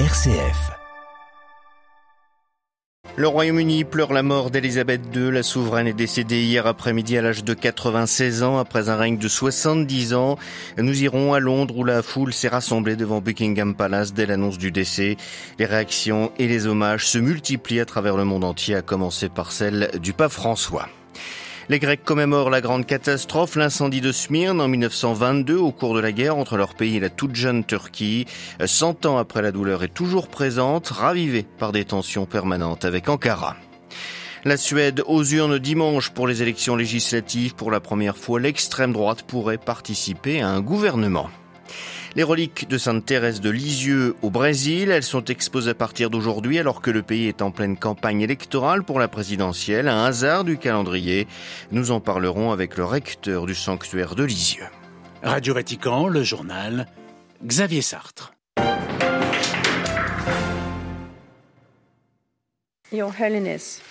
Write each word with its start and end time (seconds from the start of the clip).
RCF. 0.00 0.72
Le 3.14 3.28
Royaume-Uni 3.28 3.84
pleure 3.84 4.12
la 4.12 4.24
mort 4.24 4.50
d'Elisabeth 4.50 5.02
II. 5.14 5.30
La 5.30 5.44
souveraine 5.44 5.86
est 5.86 5.92
décédée 5.92 6.42
hier 6.42 6.66
après-midi 6.66 7.16
à 7.16 7.22
l'âge 7.22 7.44
de 7.44 7.54
96 7.54 8.42
ans 8.42 8.58
après 8.58 8.88
un 8.88 8.96
règne 8.96 9.18
de 9.18 9.28
70 9.28 10.14
ans. 10.14 10.36
Nous 10.78 11.04
irons 11.04 11.32
à 11.32 11.38
Londres 11.38 11.76
où 11.78 11.84
la 11.84 12.02
foule 12.02 12.32
s'est 12.32 12.48
rassemblée 12.48 12.96
devant 12.96 13.20
Buckingham 13.20 13.76
Palace 13.76 14.12
dès 14.12 14.26
l'annonce 14.26 14.58
du 14.58 14.72
décès. 14.72 15.16
Les 15.60 15.64
réactions 15.64 16.32
et 16.40 16.48
les 16.48 16.66
hommages 16.66 17.06
se 17.06 17.18
multiplient 17.18 17.78
à 17.78 17.86
travers 17.86 18.16
le 18.16 18.24
monde 18.24 18.42
entier, 18.42 18.74
à 18.74 18.82
commencer 18.82 19.28
par 19.28 19.52
celle 19.52 19.92
du 20.02 20.12
pape 20.12 20.32
François. 20.32 20.88
Les 21.70 21.78
Grecs 21.78 22.04
commémorent 22.04 22.50
la 22.50 22.60
grande 22.60 22.84
catastrophe, 22.84 23.56
l'incendie 23.56 24.02
de 24.02 24.12
Smyrne 24.12 24.60
en 24.60 24.68
1922 24.68 25.56
au 25.56 25.72
cours 25.72 25.94
de 25.94 26.00
la 26.00 26.12
guerre 26.12 26.36
entre 26.36 26.58
leur 26.58 26.74
pays 26.74 26.96
et 26.96 27.00
la 27.00 27.08
toute 27.08 27.34
jeune 27.34 27.64
Turquie. 27.64 28.26
Cent 28.66 29.06
ans 29.06 29.16
après 29.16 29.40
la 29.40 29.50
douleur 29.50 29.82
est 29.82 29.94
toujours 29.94 30.28
présente, 30.28 30.88
ravivée 30.88 31.46
par 31.58 31.72
des 31.72 31.86
tensions 31.86 32.26
permanentes 32.26 32.84
avec 32.84 33.08
Ankara. 33.08 33.56
La 34.44 34.58
Suède 34.58 35.02
aux 35.06 35.24
urnes 35.24 35.58
dimanche 35.58 36.10
pour 36.10 36.26
les 36.26 36.42
élections 36.42 36.76
législatives. 36.76 37.54
Pour 37.54 37.70
la 37.70 37.80
première 37.80 38.18
fois, 38.18 38.38
l'extrême 38.38 38.92
droite 38.92 39.22
pourrait 39.22 39.56
participer 39.56 40.42
à 40.42 40.48
un 40.50 40.60
gouvernement. 40.60 41.30
Les 42.16 42.22
reliques 42.22 42.68
de 42.68 42.78
Sainte 42.78 43.04
Thérèse 43.04 43.40
de 43.40 43.50
Lisieux 43.50 44.14
au 44.22 44.30
Brésil, 44.30 44.92
elles 44.92 45.02
sont 45.02 45.24
exposées 45.24 45.72
à 45.72 45.74
partir 45.74 46.10
d'aujourd'hui 46.10 46.60
alors 46.60 46.80
que 46.80 46.92
le 46.92 47.02
pays 47.02 47.26
est 47.26 47.42
en 47.42 47.50
pleine 47.50 47.76
campagne 47.76 48.20
électorale 48.20 48.84
pour 48.84 49.00
la 49.00 49.08
présidentielle, 49.08 49.88
un 49.88 50.04
hasard 50.04 50.44
du 50.44 50.56
calendrier. 50.56 51.26
Nous 51.72 51.90
en 51.90 51.98
parlerons 51.98 52.52
avec 52.52 52.76
le 52.76 52.84
recteur 52.84 53.46
du 53.46 53.56
sanctuaire 53.56 54.14
de 54.14 54.22
Lisieux. 54.22 54.68
Radio 55.24 55.54
Vatican, 55.54 56.06
le 56.06 56.22
journal, 56.22 56.86
Xavier 57.44 57.82
Sartre. 57.82 58.32
Your 62.92 63.12
Holiness, 63.18 63.82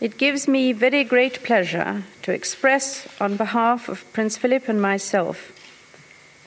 it 0.00 0.16
gives 0.16 0.46
me 0.46 0.72
very 0.72 1.02
great 1.02 1.42
pleasure 1.42 2.04
to 2.22 2.30
express 2.30 3.08
on 3.20 3.30
behalf 3.30 3.88
of 3.88 4.04
Prince 4.12 4.38
Philip 4.38 4.68
and 4.68 4.80
myself 4.80 5.50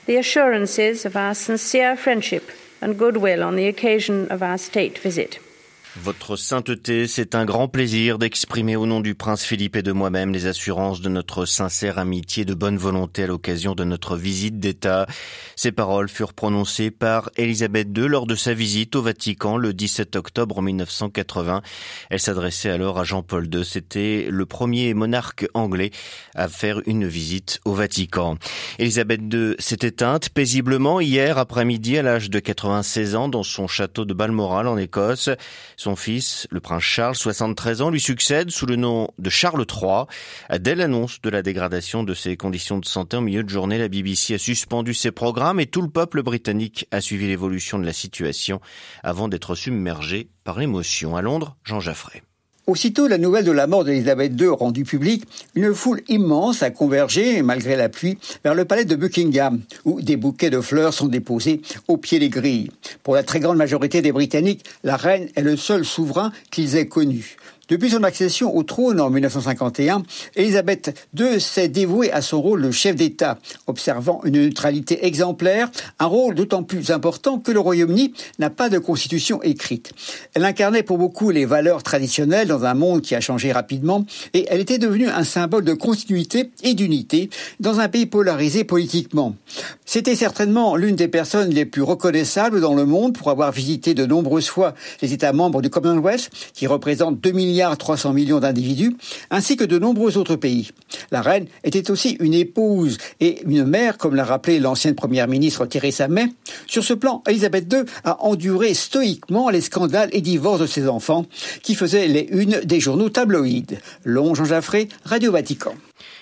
the 0.08 0.16
assurances 0.16 1.04
of 1.04 1.14
our 1.16 1.34
sincere 1.34 1.94
friendship 1.94 2.50
and 2.80 2.98
goodwill 2.98 3.44
on 3.44 3.56
the 3.56 3.68
occasion 3.68 4.26
of 4.28 4.42
our 4.42 4.56
state 4.56 4.98
visit. 4.98 5.38
Votre 6.04 6.36
sainteté, 6.36 7.06
c'est 7.06 7.34
un 7.34 7.44
grand 7.44 7.66
plaisir 7.66 8.18
d'exprimer 8.18 8.76
au 8.76 8.86
nom 8.86 9.00
du 9.00 9.14
prince 9.14 9.42
Philippe 9.42 9.76
et 9.76 9.82
de 9.82 9.92
moi-même 9.92 10.32
les 10.32 10.46
assurances 10.46 11.00
de 11.00 11.08
notre 11.08 11.44
sincère 11.44 11.98
amitié 11.98 12.44
de 12.44 12.54
bonne 12.54 12.76
volonté 12.76 13.24
à 13.24 13.26
l'occasion 13.26 13.74
de 13.74 13.84
notre 13.84 14.16
visite 14.16 14.60
d'État. 14.60 15.06
Ces 15.56 15.72
paroles 15.72 16.08
furent 16.08 16.34
prononcées 16.34 16.90
par 16.90 17.30
Élisabeth 17.36 17.88
II 17.96 18.06
lors 18.06 18.26
de 18.26 18.36
sa 18.36 18.54
visite 18.54 18.94
au 18.96 19.02
Vatican 19.02 19.56
le 19.56 19.72
17 19.74 20.16
octobre 20.16 20.62
1980. 20.62 21.62
Elle 22.10 22.20
s'adressait 22.20 22.70
alors 22.70 22.98
à 22.98 23.04
Jean-Paul 23.04 23.48
II. 23.52 23.64
C'était 23.64 24.28
le 24.30 24.46
premier 24.46 24.94
monarque 24.94 25.48
anglais 25.54 25.90
à 26.34 26.48
faire 26.48 26.80
une 26.86 27.06
visite 27.06 27.60
au 27.64 27.74
Vatican. 27.74 28.36
Élisabeth 28.78 29.22
II 29.32 29.54
s'est 29.58 29.78
éteinte 29.82 30.28
paisiblement 30.28 31.00
hier 31.00 31.38
après-midi 31.38 31.98
à 31.98 32.02
l'âge 32.02 32.30
de 32.30 32.38
96 32.38 33.16
ans 33.16 33.28
dans 33.28 33.42
son 33.42 33.66
château 33.66 34.04
de 34.04 34.14
Balmoral 34.14 34.68
en 34.68 34.76
Écosse. 34.76 35.30
Fils, 35.96 36.46
le 36.50 36.60
prince 36.60 36.82
Charles, 36.82 37.14
73 37.14 37.82
ans, 37.82 37.90
lui 37.90 38.00
succède 38.00 38.50
sous 38.50 38.66
le 38.66 38.76
nom 38.76 39.08
de 39.18 39.30
Charles 39.30 39.64
III. 39.70 40.04
Dès 40.58 40.74
l'annonce 40.74 41.20
de 41.20 41.30
la 41.30 41.42
dégradation 41.42 42.02
de 42.02 42.14
ses 42.14 42.36
conditions 42.36 42.78
de 42.78 42.84
santé 42.84 43.16
en 43.16 43.20
milieu 43.20 43.42
de 43.42 43.48
journée, 43.48 43.78
la 43.78 43.88
BBC 43.88 44.34
a 44.34 44.38
suspendu 44.38 44.94
ses 44.94 45.10
programmes 45.10 45.60
et 45.60 45.66
tout 45.66 45.82
le 45.82 45.90
peuple 45.90 46.22
britannique 46.22 46.86
a 46.90 47.00
suivi 47.00 47.26
l'évolution 47.26 47.78
de 47.78 47.86
la 47.86 47.92
situation 47.92 48.60
avant 49.02 49.28
d'être 49.28 49.54
submergé 49.54 50.30
par 50.44 50.58
l'émotion. 50.58 51.16
À 51.16 51.22
Londres, 51.22 51.56
Jean 51.64 51.80
Jaffray. 51.80 52.22
Aussitôt 52.68 53.08
la 53.08 53.16
nouvelle 53.16 53.46
de 53.46 53.50
la 53.50 53.66
mort 53.66 53.82
d'Elisabeth 53.82 54.38
II 54.38 54.48
rendue 54.48 54.84
publique, 54.84 55.24
une 55.54 55.74
foule 55.74 56.02
immense 56.06 56.62
a 56.62 56.68
convergé, 56.68 57.40
malgré 57.40 57.76
la 57.76 57.88
pluie, 57.88 58.18
vers 58.44 58.54
le 58.54 58.66
palais 58.66 58.84
de 58.84 58.94
Buckingham, 58.94 59.62
où 59.86 60.02
des 60.02 60.18
bouquets 60.18 60.50
de 60.50 60.60
fleurs 60.60 60.92
sont 60.92 61.08
déposés 61.08 61.62
au 61.88 61.96
pied 61.96 62.18
des 62.18 62.28
grilles. 62.28 62.70
Pour 63.02 63.14
la 63.14 63.22
très 63.22 63.40
grande 63.40 63.56
majorité 63.56 64.02
des 64.02 64.12
Britanniques, 64.12 64.66
la 64.84 64.98
reine 64.98 65.30
est 65.34 65.40
le 65.40 65.56
seul 65.56 65.82
souverain 65.82 66.30
qu'ils 66.50 66.76
aient 66.76 66.88
connu. 66.88 67.38
Depuis 67.68 67.90
son 67.90 68.02
accession 68.02 68.56
au 68.56 68.62
trône 68.62 68.98
en 68.98 69.10
1951, 69.10 70.02
Elisabeth 70.36 71.08
II 71.18 71.38
s'est 71.38 71.68
dévouée 71.68 72.10
à 72.10 72.22
son 72.22 72.40
rôle 72.40 72.62
de 72.62 72.70
chef 72.70 72.96
d'État, 72.96 73.38
observant 73.66 74.22
une 74.24 74.42
neutralité 74.42 75.04
exemplaire, 75.04 75.70
un 75.98 76.06
rôle 76.06 76.34
d'autant 76.34 76.62
plus 76.62 76.90
important 76.90 77.38
que 77.38 77.52
le 77.52 77.60
Royaume-Uni 77.60 78.14
n'a 78.38 78.48
pas 78.48 78.70
de 78.70 78.78
constitution 78.78 79.42
écrite. 79.42 79.92
Elle 80.32 80.46
incarnait 80.46 80.82
pour 80.82 80.96
beaucoup 80.96 81.28
les 81.28 81.44
valeurs 81.44 81.82
traditionnelles 81.82 82.48
dans 82.48 82.64
un 82.64 82.72
monde 82.72 83.02
qui 83.02 83.14
a 83.14 83.20
changé 83.20 83.52
rapidement 83.52 84.06
et 84.32 84.46
elle 84.48 84.60
était 84.60 84.78
devenue 84.78 85.08
un 85.08 85.24
symbole 85.24 85.64
de 85.64 85.74
continuité 85.74 86.50
et 86.62 86.72
d'unité 86.72 87.28
dans 87.60 87.80
un 87.80 87.88
pays 87.88 88.06
polarisé 88.06 88.64
politiquement. 88.64 89.36
C'était 89.84 90.16
certainement 90.16 90.74
l'une 90.74 90.96
des 90.96 91.08
personnes 91.08 91.50
les 91.50 91.66
plus 91.66 91.82
reconnaissables 91.82 92.62
dans 92.62 92.74
le 92.74 92.86
monde 92.86 93.14
pour 93.14 93.28
avoir 93.28 93.52
visité 93.52 93.92
de 93.92 94.06
nombreuses 94.06 94.48
fois 94.48 94.74
les 95.02 95.12
États 95.12 95.34
membres 95.34 95.60
du 95.60 95.68
Commonwealth, 95.68 96.30
qui 96.54 96.66
représentent 96.66 97.20
2 97.20 97.32
milliards 97.58 97.76
300 97.76 98.12
millions 98.12 98.38
d'individus, 98.38 98.96
ainsi 99.30 99.56
que 99.56 99.64
de 99.64 99.80
nombreux 99.80 100.16
autres 100.16 100.36
pays. 100.36 100.70
La 101.10 101.22
reine 101.22 101.46
était 101.64 101.90
aussi 101.90 102.16
une 102.20 102.34
épouse 102.34 102.98
et 103.18 103.42
une 103.44 103.64
mère, 103.64 103.98
comme 103.98 104.14
l'a 104.14 104.24
rappelé 104.24 104.60
l'ancienne 104.60 104.94
première 104.94 105.26
ministre 105.26 105.66
Theresa 105.66 106.06
May. 106.06 106.28
Sur 106.68 106.84
ce 106.84 106.94
plan, 106.94 107.24
Elisabeth 107.26 107.72
II 107.72 107.82
a 108.04 108.22
enduré 108.22 108.74
stoïquement 108.74 109.50
les 109.50 109.60
scandales 109.60 110.10
et 110.12 110.20
divorces 110.20 110.60
de 110.60 110.66
ses 110.66 110.86
enfants, 110.86 111.26
qui 111.64 111.74
faisaient 111.74 112.06
les 112.06 112.28
unes 112.30 112.60
des 112.62 112.78
journaux 112.78 113.08
tabloïdes. 113.08 113.80
Long 114.04 114.36
Jean 114.36 114.44
Jaffré, 114.44 114.88
Radio 115.04 115.32
Vatican. 115.32 115.74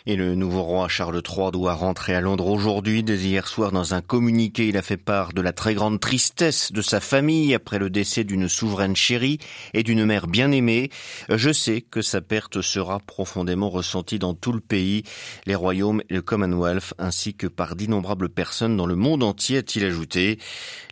Et 0.08 0.14
le 0.14 0.36
nouveau 0.36 0.62
roi 0.62 0.86
Charles 0.86 1.20
III 1.20 1.50
doit 1.50 1.74
rentrer 1.74 2.14
à 2.14 2.20
Londres 2.20 2.46
aujourd'hui. 2.46 3.02
Dès 3.02 3.16
hier 3.16 3.48
soir, 3.48 3.72
dans 3.72 3.92
un 3.92 4.00
communiqué, 4.00 4.68
il 4.68 4.76
a 4.76 4.82
fait 4.82 4.96
part 4.96 5.32
de 5.32 5.42
la 5.42 5.52
très 5.52 5.74
grande 5.74 5.98
tristesse 5.98 6.70
de 6.70 6.80
sa 6.80 7.00
famille 7.00 7.52
après 7.56 7.80
le 7.80 7.90
décès 7.90 8.22
d'une 8.22 8.48
souveraine 8.48 8.94
chérie 8.94 9.38
et 9.74 9.82
d'une 9.82 10.04
mère 10.04 10.28
bien 10.28 10.52
aimée. 10.52 10.90
Je 11.28 11.52
sais 11.52 11.80
que 11.80 12.02
sa 12.02 12.20
perte 12.20 12.62
sera 12.62 13.00
profondément 13.00 13.68
ressentie 13.68 14.20
dans 14.20 14.34
tout 14.34 14.52
le 14.52 14.60
pays, 14.60 15.02
les 15.44 15.56
royaumes 15.56 16.00
et 16.08 16.14
le 16.14 16.22
Commonwealth, 16.22 16.94
ainsi 16.98 17.34
que 17.34 17.48
par 17.48 17.74
d'innombrables 17.74 18.28
personnes 18.28 18.76
dans 18.76 18.86
le 18.86 18.94
monde 18.94 19.24
entier, 19.24 19.58
a-t-il 19.58 19.84
ajouté. 19.84 20.38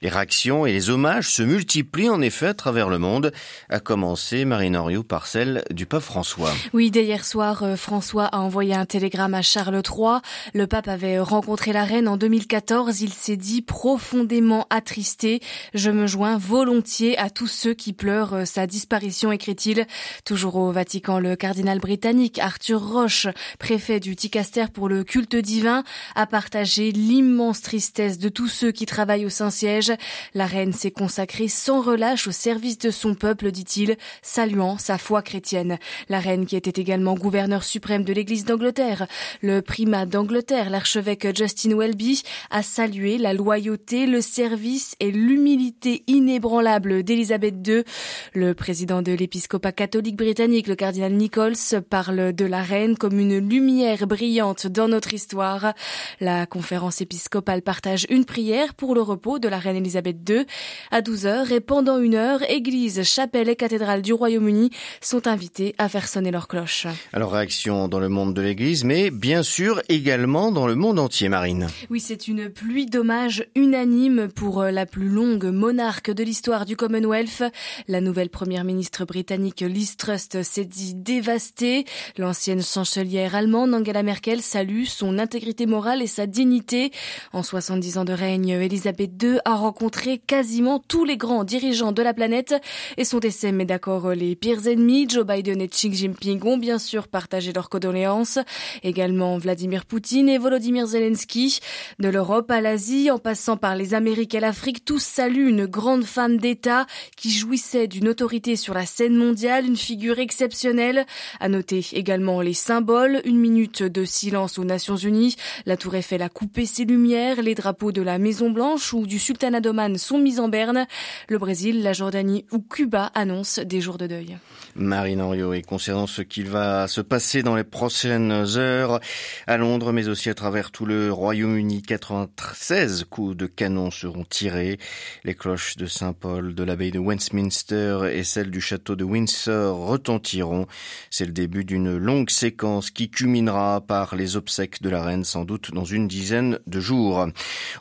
Les 0.03 0.09
réactions 0.09 0.67
et 0.67 0.73
les 0.73 0.91
hommages 0.91 1.29
se 1.29 1.45
multiplient 1.45 2.11
en 2.11 2.21
effet 2.21 2.49
à 2.49 2.55
travers 2.55 2.89
le 2.89 2.99
monde, 2.99 3.31
à 3.69 3.79
commencer, 3.79 4.45
Marine 4.45 4.77
Henriot, 4.77 5.05
par 5.05 5.29
celle 5.29 5.63
du 5.71 5.87
pape 5.87 6.03
François. 6.03 6.53
Oui, 6.73 6.91
dès 6.91 7.05
hier 7.05 7.25
soir, 7.25 7.63
euh, 7.63 7.77
François 7.77 8.25
a 8.25 8.39
envoyé 8.39 8.75
un 8.75 8.85
télégramme 8.87 9.04
à 9.13 9.43
Charles 9.43 9.83
III. 9.87 10.21
Le 10.55 10.67
pape 10.67 10.89
avait 10.89 11.19
rencontré 11.19 11.73
la 11.73 11.85
reine 11.85 12.09
en 12.09 12.17
2014. 12.17 13.03
Il 13.03 13.13
s'est 13.13 13.37
dit 13.37 13.61
profondément 13.61 14.67
attristé. 14.71 15.41
Je 15.75 15.91
me 15.91 16.07
joins 16.07 16.39
volontiers 16.39 17.19
à 17.19 17.29
tous 17.29 17.47
ceux 17.47 17.75
qui 17.75 17.93
pleurent 17.93 18.47
sa 18.47 18.67
disparition, 18.67 19.31
écrit-il. 19.31 19.87
Toujours 20.25 20.57
au 20.57 20.73
Vatican, 20.73 21.19
le 21.19 21.37
cardinal 21.37 21.81
britannique 21.81 22.39
Arthur 22.39 22.81
Roche, 22.81 23.27
préfet 23.59 24.01
du 24.01 24.17
Ticaster 24.17 24.67
pour 24.73 24.89
le 24.89 25.05
culte 25.05 25.37
divin, 25.37 25.85
a 26.15 26.27
partagé 26.27 26.91
l'immense 26.91 27.61
tristesse 27.61 28.19
de 28.19 28.29
tous 28.29 28.49
ceux 28.49 28.73
qui 28.73 28.87
travaillent 28.87 29.27
au 29.27 29.31
Saint-Siège. 29.31 29.93
La 30.33 30.47
reine 30.47 30.73
s'est 30.73 30.91
consacrée 30.91 31.49
sans 31.49 31.83
relâche 31.83 32.27
au 32.27 32.33
service 32.33 32.79
de 32.79 32.91
son 32.91 33.15
peuple, 33.15 33.51
dit-il, 33.51 33.97
saluant 34.23 34.79
sa 34.79 34.97
foi 34.97 35.21
chrétienne. 35.21 35.79
La 36.09 36.21
reine 36.21 36.47
qui 36.47 36.57
était 36.57 36.81
également 36.81 37.15
gouverneur 37.15 37.65
suprême 37.65 38.05
de 38.05 38.13
l'Église 38.13 38.45
d'Angleterre 38.45 38.94
le 39.43 39.61
primat 39.61 40.07
d'Angleterre, 40.07 40.71
l'archevêque 40.71 41.37
Justin 41.37 41.77
Welby, 41.77 42.23
a 42.51 42.63
salué 42.63 43.19
la 43.19 43.33
loyauté, 43.33 44.07
le 44.07 44.21
service 44.21 44.95
et 45.01 45.11
l'humilité 45.11 46.03
inébranlable 46.07 47.03
d'Élisabeth 47.03 47.55
II. 47.67 47.85
Le 48.33 48.55
président 48.55 49.03
de 49.03 49.13
l'épiscopat 49.13 49.73
catholique 49.73 50.17
britannique, 50.17 50.67
le 50.67 50.77
cardinal 50.77 51.13
Nichols, 51.13 51.55
parle 51.89 52.33
de 52.33 52.45
la 52.45 52.63
reine 52.63 52.97
comme 52.97 53.19
une 53.19 53.39
lumière 53.39 54.07
brillante 54.07 54.67
dans 54.67 54.89
notre 54.89 55.15
histoire. 55.15 55.75
La 56.21 56.47
conférence 56.47 57.01
épiscopale 57.01 57.63
partage 57.63 58.07
une 58.11 58.25
prière 58.25 58.75
pour 58.75 58.95
le 58.95 59.03
repos 59.03 59.39
de 59.39 59.49
la 59.49 59.59
reine 59.59 59.77
Élisabeth 59.77 60.29
II. 60.29 60.47
À 60.91 61.03
12 61.03 61.27
heures 61.27 61.53
et 61.53 61.61
pendant 61.61 61.99
une 61.99 62.15
heure, 62.15 62.49
église, 62.51 63.03
chapelle 63.03 63.49
et 63.49 63.57
cathédrale 63.57 64.03
du 64.03 64.13
Royaume-Uni 64.13 64.71
sont 65.01 65.27
invités 65.27 65.75
à 65.79 65.89
faire 65.89 66.09
sonner 66.09 66.31
leurs 66.31 66.49
cloches. 66.49 66.87
Alors 67.13 67.33
réaction 67.33 67.89
dans 67.89 68.01
le 68.01 68.09
monde 68.09 68.35
de 68.35 68.43
l'église 68.43 68.84
mais 68.85 69.11
bien 69.11 69.43
sûr 69.43 69.81
également 69.89 70.53
dans 70.53 70.67
le 70.67 70.75
monde 70.75 70.99
entier, 70.99 71.29
Marine. 71.29 71.69
Oui, 71.91 72.01
c'est 72.01 72.29
une 72.29 72.51
pluie 72.51 72.87
d'hommages 72.87 73.47
unanime 73.57 74.29
pour 74.29 74.63
la 74.63 74.87
plus 74.87 75.09
longue 75.09 75.47
monarque 75.47 76.11
de 76.11 76.23
l'histoire 76.23 76.67
du 76.67 76.77
Commonwealth. 76.77 77.43
La 77.89 78.01
nouvelle 78.01 78.29
première 78.29 78.65
ministre 78.65 79.05
britannique 79.05 79.63
Liz 79.63 79.97
Truss 79.97 80.29
s'est 80.43 80.65
dit 80.65 80.95
dévastée. 80.95 81.85
L'ancienne 82.19 82.63
chancelière 82.63 83.35
allemande 83.35 83.75
Angela 83.75 84.03
Merkel 84.03 84.43
salue 84.43 84.85
son 84.85 85.19
intégrité 85.19 85.67
morale 85.67 86.03
et 86.03 86.07
sa 86.07 86.27
dignité. 86.27 86.93
En 87.33 87.43
70 87.43 87.99
ans 87.99 88.05
de 88.05 88.13
règne, 88.13 88.51
Elisabeth 88.51 89.11
II 89.23 89.39
a 89.45 89.55
rencontré 89.55 90.19
quasiment 90.19 90.79
tous 90.79 91.05
les 91.05 91.17
grands 91.17 91.45
dirigeants 91.45 91.93
de 91.93 92.03
la 92.03 92.15
planète 92.15 92.55
et 92.97 93.05
son 93.05 93.19
décès 93.19 93.53
met 93.53 93.65
d'accord 93.65 94.11
les 94.11 94.37
pires 94.37 94.67
ennemis. 94.67 95.07
Joe 95.09 95.27
Biden 95.27 95.61
et 95.61 95.69
Xi 95.69 95.93
Jinping 95.93 96.43
ont 96.45 96.59
bien 96.59 96.79
sûr 96.79 97.09
partagé 97.09 97.53
leurs 97.53 97.71
condoléances. 97.71 98.39
Également 98.83 99.39
Vladimir 99.39 99.87
Poutine 99.87 100.29
et 100.29 100.39
Volodymyr 100.39 100.87
Zelensky. 100.87 101.61
De 101.99 102.09
l'Europe 102.09 102.51
à 102.51 102.61
l'Asie, 102.61 103.11
en 103.11 103.19
passant 103.19 103.57
par 103.57 103.77
les 103.77 103.95
Amériques 103.95 104.35
et 104.35 104.41
l'Afrique, 104.41 104.85
tous 104.85 105.03
saluent 105.03 105.49
une 105.49 105.67
grande 105.67 106.05
femme 106.05 106.39
d'État 106.39 106.87
qui 107.17 107.31
jouissait 107.31 107.87
d'une 107.87 108.09
autorité 108.09 108.57
sur 108.57 108.75
la 108.75 108.87
scène 108.87 109.17
mondiale, 109.17 109.67
une 109.67 109.77
figure 109.77 110.19
exceptionnelle. 110.19 111.07
À 111.41 111.49
noter 111.49 111.87
également 111.93 112.41
les 112.41 112.55
symboles, 112.55 113.21
une 113.25 113.39
minute 113.39 113.83
de 113.83 114.05
silence 114.05 114.59
aux 114.59 114.65
Nations 114.65 114.97
Unies, 114.97 115.37
la 115.67 115.77
Tour 115.77 115.95
Eiffel 115.95 116.23
a 116.23 116.29
coupé 116.29 116.67
ses 116.67 116.85
lumières, 116.85 117.43
les 117.43 117.55
drapeaux 117.55 117.93
de 117.93 118.03
la 118.03 118.19
Maison 118.19 118.51
Blanche 118.51 118.93
ou 118.93 119.07
du 119.07 119.19
Sultanat 119.19 119.61
d'Oman 119.61 119.97
sont 119.99 120.19
mis 120.19 120.41
en 120.41 120.49
berne. 120.49 120.87
Le 121.29 121.39
Brésil, 121.39 121.83
la 121.83 121.93
Jordanie 121.93 122.45
ou 122.53 122.61
Cuba 122.61 123.11
annoncent 123.15 123.63
des 123.63 123.81
jours 123.81 123.99
de 123.99 124.07
deuil. 124.07 124.39
Marine 124.77 125.21
Henriot, 125.21 125.53
et 125.53 125.63
concernant 125.63 126.07
ce 126.07 126.23
qu'il 126.23 126.49
va 126.49 126.89
se 126.89 127.01
passer 127.01 127.43
dans 127.43 127.55
les 127.55 127.65
prochaines 127.65 128.54
heures 128.57 129.01
à 129.47 129.57
Londres, 129.57 129.93
mais 129.93 130.09
aussi 130.09 130.31
à 130.31 130.35
travers 130.35 130.71
tout 130.71 130.87
le 130.87 131.13
Royaume-Uni, 131.13 131.83
96 131.83 133.05
coups 133.11 133.37
de 133.37 133.47
canon 133.47 133.91
seront 133.91 134.25
tirés. 134.25 134.79
Les 135.25 135.35
cloches 135.35 135.77
de 135.77 135.87
Saint-Paul, 135.87 136.55
de 136.55 136.63
l'abbaye 136.65 136.91
de 136.91 136.99
Westminster 136.99 138.11
et 138.13 138.25
celles 138.25 138.51
du 138.51 138.61
château 138.61 138.97
de 138.97 139.05
Windsor 139.05 139.77
retentiront. 139.77 140.67
C'est 141.11 141.27
le 141.27 141.33
début 141.33 141.65
d'une 141.65 141.97
longue 141.97 142.31
séquence 142.31 142.91
qui 142.91 143.11
culminera 143.11 143.81
par 143.81 144.15
les 144.17 144.37
obsèques 144.37 144.83
de 144.83 144.91
la 144.91 145.03
reine, 145.03 145.25
sans 145.25 145.45
doute 145.45 145.73
dans 145.73 145.85
une 145.85 146.09
dizaine 146.09 146.59
de 146.67 146.81
jours. 146.81 147.27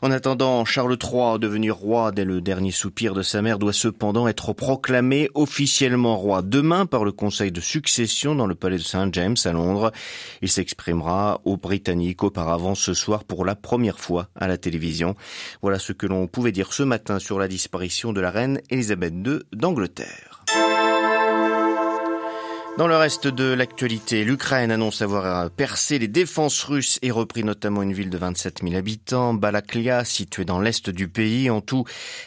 En 0.02 0.10
attendant, 0.10 0.64
Charles 0.64 0.98
III, 1.02 1.38
devenu 1.38 1.70
roi 1.70 2.12
dès 2.12 2.24
le 2.24 2.40
dernier 2.40 2.70
soupir 2.70 3.14
de 3.14 3.22
sa 3.22 3.42
mère, 3.42 3.58
doit 3.58 3.72
cependant 3.72 4.28
être 4.28 4.52
proclamé 4.52 5.28
officiellement 5.34 6.16
roi 6.16 6.42
demain 6.42 6.86
par 6.86 7.04
le 7.04 7.12
Conseil 7.12 7.52
de 7.52 7.60
succession 7.60 8.34
dans 8.34 8.46
le 8.46 8.54
palais 8.54 8.78
de 8.78 8.82
Saint 8.82 9.08
James 9.12 9.36
à 9.44 9.52
Londres. 9.52 9.92
Il 10.42 10.50
s'exprimera 10.64 11.42
aux 11.44 11.58
Britanniques 11.58 12.22
auparavant 12.22 12.74
ce 12.74 12.94
soir 12.94 13.24
pour 13.24 13.44
la 13.44 13.54
première 13.54 14.00
fois 14.00 14.28
à 14.34 14.48
la 14.48 14.56
télévision. 14.56 15.14
Voilà 15.60 15.78
ce 15.78 15.92
que 15.92 16.06
l'on 16.06 16.26
pouvait 16.26 16.52
dire 16.52 16.72
ce 16.72 16.82
matin 16.82 17.18
sur 17.18 17.38
la 17.38 17.48
disparition 17.48 18.14
de 18.14 18.22
la 18.22 18.30
reine 18.30 18.60
Elisabeth 18.70 19.12
II 19.12 19.40
d'Angleterre. 19.52 20.33
Dans 22.76 22.88
le 22.88 22.96
reste 22.96 23.28
de 23.28 23.44
l'actualité, 23.44 24.24
l'Ukraine 24.24 24.72
annonce 24.72 25.00
avoir 25.00 25.48
percé 25.48 26.00
les 26.00 26.08
défenses 26.08 26.60
russes 26.64 26.98
et 27.02 27.12
repris 27.12 27.44
notamment 27.44 27.82
une 27.82 27.92
ville 27.92 28.10
de 28.10 28.18
27 28.18 28.62
000 28.64 28.74
habitants, 28.74 29.32
Balaklia, 29.32 30.04
située 30.04 30.44
dans 30.44 30.60
l'est 30.60 30.90
du 30.90 31.06
pays. 31.06 31.50
En 31.50 31.60
tout, 31.60 31.84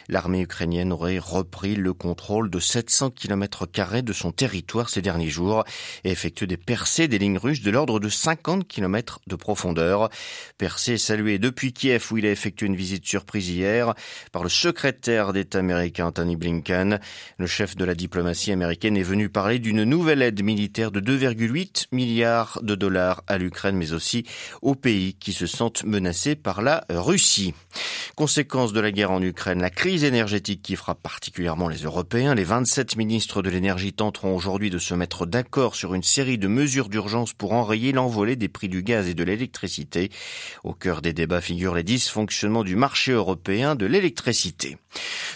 l'armée 0.08 0.40
ukrainienne 0.40 0.90
aurait 0.90 1.18
repris 1.18 1.74
le 1.74 1.92
contrôle 1.92 2.48
de 2.48 2.60
700 2.60 3.10
km 3.10 3.66
de 4.02 4.12
son 4.14 4.32
territoire 4.32 4.88
ces 4.88 5.02
derniers 5.02 5.28
jours 5.28 5.64
et 6.04 6.12
effectué 6.12 6.46
des 6.46 6.56
percées 6.56 7.08
des 7.08 7.18
lignes 7.18 7.36
russes 7.36 7.60
de 7.60 7.70
l'ordre 7.70 8.00
de 8.00 8.08
50 8.08 8.66
km 8.66 9.20
de 9.26 9.36
profondeur. 9.36 10.08
Percées 10.56 10.96
saluées 10.96 11.38
depuis 11.38 11.74
Kiev 11.74 12.06
où 12.10 12.16
il 12.16 12.24
a 12.24 12.30
effectué 12.30 12.68
une 12.68 12.74
visite 12.74 13.06
surprise 13.06 13.50
hier 13.50 13.92
par 14.32 14.44
le 14.44 14.48
secrétaire 14.48 15.34
d'État 15.34 15.58
américain 15.58 16.06
Anthony 16.06 16.36
Blinken. 16.36 17.00
Le 17.36 17.46
chef 17.46 17.76
de 17.76 17.84
la 17.84 17.94
diplomatie 17.94 18.50
américaine 18.50 18.96
est 18.96 19.02
venu 19.02 19.28
parler 19.28 19.58
d'une 19.58 19.84
nouvelle 19.84 20.22
aide 20.22 20.37
militaire 20.42 20.90
de 20.90 21.00
2,8 21.00 21.86
milliards 21.92 22.58
de 22.62 22.74
dollars 22.74 23.22
à 23.26 23.38
l'Ukraine, 23.38 23.76
mais 23.76 23.92
aussi 23.92 24.24
aux 24.62 24.74
pays 24.74 25.14
qui 25.14 25.32
se 25.32 25.46
sentent 25.46 25.84
menacés 25.84 26.36
par 26.36 26.62
la 26.62 26.84
Russie. 26.90 27.54
Conséquence 28.16 28.72
de 28.72 28.80
la 28.80 28.90
guerre 28.90 29.12
en 29.12 29.22
Ukraine, 29.22 29.60
la 29.60 29.70
crise 29.70 30.04
énergétique 30.04 30.62
qui 30.62 30.76
frappe 30.76 31.02
particulièrement 31.02 31.68
les 31.68 31.82
Européens. 31.82 32.34
Les 32.34 32.44
27 32.44 32.96
ministres 32.96 33.42
de 33.42 33.50
l'énergie 33.50 33.92
tenteront 33.92 34.34
aujourd'hui 34.34 34.70
de 34.70 34.78
se 34.78 34.94
mettre 34.94 35.26
d'accord 35.26 35.76
sur 35.76 35.94
une 35.94 36.02
série 36.02 36.38
de 36.38 36.48
mesures 36.48 36.88
d'urgence 36.88 37.32
pour 37.32 37.52
enrayer 37.52 37.92
l'envolée 37.92 38.36
des 38.36 38.48
prix 38.48 38.68
du 38.68 38.82
gaz 38.82 39.08
et 39.08 39.14
de 39.14 39.24
l'électricité. 39.24 40.10
Au 40.64 40.72
cœur 40.72 41.02
des 41.02 41.12
débats 41.12 41.40
figurent 41.40 41.74
les 41.74 41.84
dysfonctionnements 41.84 42.64
du 42.64 42.76
marché 42.76 43.12
européen 43.12 43.74
de 43.74 43.86
l'électricité. 43.86 44.76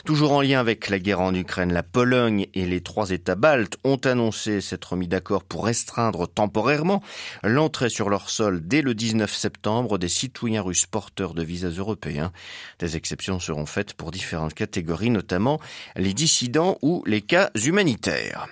Toujours 0.05 0.33
en 0.33 0.41
lien 0.41 0.59
avec 0.59 0.89
la 0.89 0.99
guerre 0.99 1.21
en 1.21 1.35
Ukraine, 1.35 1.73
la 1.73 1.83
Pologne 1.83 2.47
et 2.55 2.67
les 2.67 2.81
trois 2.81 3.11
États 3.11 3.35
baltes 3.35 3.77
ont 3.85 3.97
annoncé 3.97 4.61
mis 4.97 5.09
d'accord 5.09 5.45
pour 5.45 5.65
restreindre 5.65 6.29
temporairement 6.29 7.03
l'entrée 7.43 7.89
sur 7.89 8.11
leur 8.11 8.31
sol 8.31 8.61
dès 8.67 8.83
le 8.83 8.95
19 8.95 9.33
septembre 9.35 9.99
des 9.99 10.09
citoyens 10.09 10.63
russes 10.63 10.87
porteurs 10.87 11.35
de 11.35 11.43
visas 11.43 11.71
européens. 11.71 12.33
Des 12.79 12.97
exceptions 12.97 13.41
seront 13.41 13.67
faites 13.67 13.95
pour 13.95 14.11
différentes 14.11 14.55
catégories, 14.55 15.11
notamment 15.11 15.61
les 15.97 16.15
dissidents 16.15 16.79
ou 16.83 17.03
les 17.07 17.23
cas 17.23 17.51
humanitaires. 17.55 18.49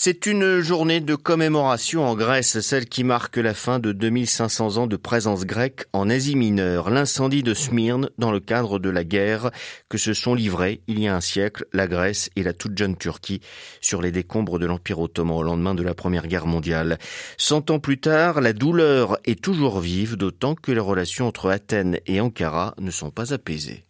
C'est 0.00 0.26
une 0.26 0.60
journée 0.60 1.00
de 1.00 1.16
commémoration 1.16 2.06
en 2.06 2.14
Grèce, 2.14 2.60
celle 2.60 2.86
qui 2.86 3.02
marque 3.02 3.36
la 3.36 3.52
fin 3.52 3.80
de 3.80 3.90
2500 3.90 4.76
ans 4.76 4.86
de 4.86 4.94
présence 4.94 5.44
grecque 5.44 5.86
en 5.92 6.08
Asie 6.08 6.36
mineure, 6.36 6.88
l'incendie 6.90 7.42
de 7.42 7.52
Smyrne 7.52 8.08
dans 8.16 8.30
le 8.30 8.38
cadre 8.38 8.78
de 8.78 8.90
la 8.90 9.02
guerre 9.02 9.50
que 9.88 9.98
se 9.98 10.14
sont 10.14 10.36
livrés 10.36 10.82
il 10.86 11.00
y 11.00 11.08
a 11.08 11.16
un 11.16 11.20
siècle 11.20 11.64
la 11.72 11.88
Grèce 11.88 12.30
et 12.36 12.44
la 12.44 12.52
toute 12.52 12.78
jeune 12.78 12.96
Turquie 12.96 13.40
sur 13.80 14.00
les 14.00 14.12
décombres 14.12 14.60
de 14.60 14.66
l'Empire 14.66 15.00
ottoman 15.00 15.36
au 15.36 15.42
lendemain 15.42 15.74
de 15.74 15.82
la 15.82 15.94
Première 15.94 16.28
Guerre 16.28 16.46
mondiale. 16.46 16.98
Cent 17.36 17.68
ans 17.72 17.80
plus 17.80 17.98
tard, 17.98 18.40
la 18.40 18.52
douleur 18.52 19.18
est 19.24 19.42
toujours 19.42 19.80
vive, 19.80 20.14
d'autant 20.14 20.54
que 20.54 20.70
les 20.70 20.78
relations 20.78 21.26
entre 21.26 21.50
Athènes 21.50 21.98
et 22.06 22.20
Ankara 22.20 22.76
ne 22.78 22.92
sont 22.92 23.10
pas 23.10 23.34
apaisées 23.34 23.87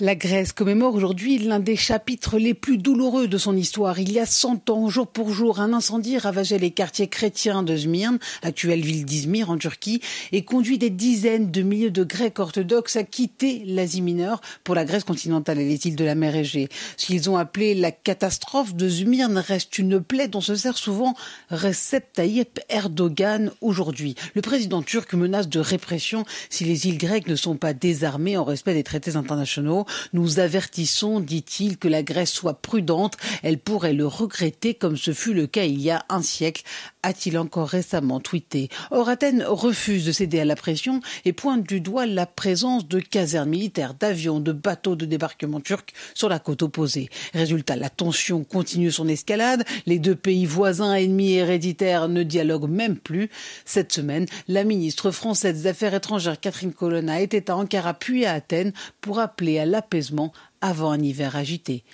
La 0.00 0.14
Grèce 0.14 0.54
commémore 0.54 0.94
aujourd'hui 0.94 1.36
l'un 1.36 1.60
des 1.60 1.76
chapitres 1.76 2.38
les 2.38 2.54
plus 2.54 2.78
douloureux 2.78 3.28
de 3.28 3.36
son 3.36 3.54
histoire. 3.54 3.98
Il 3.98 4.10
y 4.10 4.18
a 4.18 4.24
100 4.24 4.70
ans, 4.70 4.88
jour 4.88 5.06
pour 5.06 5.34
jour, 5.34 5.60
un 5.60 5.74
incendie 5.74 6.16
ravageait 6.16 6.56
les 6.56 6.70
quartiers 6.70 7.08
chrétiens 7.08 7.62
de 7.62 7.76
Smyrne, 7.76 8.18
actuelle 8.40 8.80
ville 8.80 9.04
d'Izmir 9.04 9.50
en 9.50 9.58
Turquie, 9.58 10.00
et 10.32 10.46
conduit 10.46 10.78
des 10.78 10.88
dizaines 10.88 11.50
de 11.50 11.60
milliers 11.60 11.90
de 11.90 12.04
Grecs 12.04 12.38
orthodoxes 12.38 12.96
à 12.96 13.04
quitter 13.04 13.64
l'Asie 13.66 14.00
mineure 14.00 14.40
pour 14.64 14.74
la 14.74 14.86
Grèce 14.86 15.04
continentale 15.04 15.58
et 15.58 15.68
les 15.68 15.86
îles 15.86 15.96
de 15.96 16.04
la 16.06 16.14
mer 16.14 16.34
Égée. 16.34 16.70
Ce 16.96 17.04
qu'ils 17.04 17.28
ont 17.28 17.36
appelé 17.36 17.74
la 17.74 17.92
catastrophe 17.92 18.74
de 18.74 18.88
Smyrne 18.88 19.36
reste 19.36 19.78
une 19.78 20.00
plaie 20.00 20.28
dont 20.28 20.40
se 20.40 20.54
sert 20.54 20.78
souvent 20.78 21.14
Recep 21.50 22.14
Tayyip 22.14 22.60
Erdogan 22.70 23.52
aujourd'hui. 23.60 24.14
Le 24.34 24.40
président 24.40 24.80
turc 24.80 25.12
menace 25.12 25.50
de 25.50 25.60
répression 25.60 26.24
si 26.48 26.64
les 26.64 26.86
îles 26.86 26.96
grecques 26.96 27.28
ne 27.28 27.36
sont 27.36 27.56
pas 27.56 27.74
désarmées 27.74 28.37
en 28.38 28.44
respect 28.44 28.74
des 28.74 28.84
traités 28.84 29.16
internationaux. 29.16 29.84
Nous 30.12 30.40
avertissons, 30.40 31.20
dit-il, 31.20 31.78
que 31.78 31.88
la 31.88 32.02
Grèce 32.02 32.32
soit 32.32 32.60
prudente. 32.60 33.16
Elle 33.42 33.58
pourrait 33.58 33.92
le 33.92 34.06
regretter 34.06 34.74
comme 34.74 34.96
ce 34.96 35.12
fut 35.12 35.34
le 35.34 35.46
cas 35.46 35.64
il 35.64 35.80
y 35.80 35.90
a 35.90 36.04
un 36.08 36.22
siècle, 36.22 36.62
a-t-il 37.02 37.38
encore 37.38 37.68
récemment 37.68 38.20
tweeté. 38.20 38.68
Or, 38.90 39.08
Athènes 39.08 39.44
refuse 39.46 40.04
de 40.04 40.12
céder 40.12 40.40
à 40.40 40.44
la 40.44 40.56
pression 40.56 41.00
et 41.24 41.32
pointe 41.32 41.66
du 41.66 41.80
doigt 41.80 42.06
la 42.06 42.26
présence 42.26 42.86
de 42.88 43.00
casernes 43.00 43.50
militaires, 43.50 43.94
d'avions, 43.94 44.40
de 44.40 44.52
bateaux 44.52 44.96
de 44.96 45.06
débarquement 45.06 45.60
turcs 45.60 45.92
sur 46.14 46.28
la 46.28 46.38
côte 46.38 46.62
opposée. 46.62 47.08
Résultat, 47.34 47.76
la 47.76 47.90
tension 47.90 48.44
continue 48.44 48.90
son 48.90 49.08
escalade. 49.08 49.64
Les 49.86 49.98
deux 49.98 50.14
pays 50.14 50.46
voisins, 50.46 50.94
ennemis 50.94 51.34
héréditaires, 51.34 52.08
ne 52.08 52.22
dialoguent 52.22 52.70
même 52.70 52.96
plus. 52.96 53.30
Cette 53.64 53.92
semaine, 53.92 54.26
la 54.46 54.64
ministre 54.64 55.10
française 55.10 55.62
des 55.62 55.68
Affaires 55.68 55.94
étrangères 55.94 56.40
Catherine 56.40 56.72
Colonna 56.72 57.20
était 57.20 57.50
à 57.50 57.56
Ankara 57.56 57.94
puis 57.94 58.24
à 58.24 58.27
Athènes 58.32 58.72
pour 59.00 59.18
appeler 59.18 59.58
à 59.58 59.66
l'apaisement 59.66 60.32
avant 60.60 60.90
un 60.90 61.00
hiver 61.00 61.36
agité. 61.36 61.84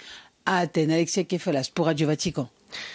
À 0.47 0.59
Athènes, 0.59 0.91
Alexia 0.91 1.25
Kefalas 1.25 1.71
pour 1.75 1.87
Radio 1.87 2.07
Vatican. 2.07 2.49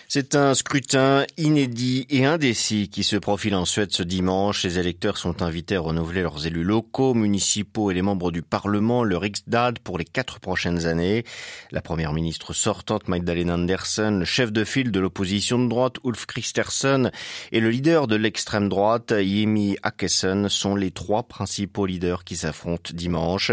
C'est 0.08 0.36
un 0.36 0.56
scrutin 0.56 1.26
inédit 1.38 2.08
et 2.10 2.26
indécis 2.26 2.90
qui 2.90 3.04
se 3.04 3.16
profile 3.16 3.56
en 3.56 3.66
Suède 3.66 3.92
ce 3.92 4.04
dimanche. 4.04 4.64
Les 4.64 4.80
électeurs 4.80 5.18
sont 5.18 5.42
invités 5.42 5.76
à 5.76 5.82
renouveler 5.82 6.22
leurs 6.22 6.48
élus 6.48 6.64
locaux, 6.64 7.14
municipaux 7.14 7.92
et 7.92 7.94
les 7.94 8.02
membres 8.02 8.32
du 8.32 8.42
Parlement, 8.42 9.04
le 9.04 9.18
Riksdag, 9.18 9.80
pour 9.80 9.98
les 9.98 10.06
quatre 10.06 10.40
prochaines 10.40 10.88
années. 10.88 11.24
La 11.72 11.82
première 11.82 12.14
ministre 12.14 12.54
sortante, 12.54 13.08
Magdalena 13.08 13.54
Andersson, 13.56 14.18
le 14.20 14.26
chef 14.26 14.52
de 14.52 14.64
file 14.64 14.92
de 14.92 15.00
l'opposition 15.00 15.60
de 15.64 15.70
droite, 15.70 15.98
Ulf 16.04 16.26
Kristersson, 16.26 17.12
et 17.52 17.60
le 17.60 17.70
leader 17.70 18.08
de 18.08 18.16
l'extrême 18.16 18.70
droite, 18.70 19.14
Yemi 19.16 19.78
Akesson, 19.84 20.48
sont 20.50 20.76
les 20.76 20.92
trois 20.92 21.24
principaux 21.24 21.86
leaders 21.86 22.24
qui 22.24 22.36
s'affrontent 22.36 22.92
dimanche. 22.94 23.52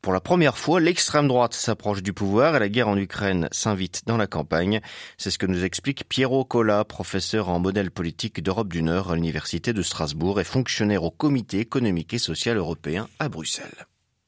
Pour 0.00 0.12
la 0.12 0.20
première 0.20 0.58
fois, 0.58 0.80
l'extrême 0.80 1.28
droite 1.28 1.54
s'approche 1.54 2.02
du 2.02 2.12
pouvoir 2.12 2.56
et 2.56 2.58
la 2.58 2.68
guerre 2.68 2.88
en 2.88 2.96
Ukraine 2.96 3.48
s'invite 3.52 4.02
dans 4.06 4.16
la 4.16 4.26
campagne. 4.26 4.80
C'est 5.16 5.30
ce 5.30 5.38
que 5.38 5.46
nous 5.46 5.61
explique 5.64 6.08
Piero 6.08 6.44
Colla, 6.44 6.84
professeur 6.84 7.48
en 7.48 7.58
modèle 7.58 7.90
politique 7.90 8.42
d'Europe 8.42 8.68
du 8.68 8.82
Nord 8.82 9.10
à 9.10 9.14
l'Université 9.14 9.72
de 9.72 9.82
Strasbourg 9.82 10.40
et 10.40 10.44
fonctionnaire 10.44 11.04
au 11.04 11.10
Comité 11.10 11.58
économique 11.58 12.14
et 12.14 12.18
social 12.18 12.56
européen 12.56 13.06
à 13.20 13.28
Bruxelles. 13.28 13.86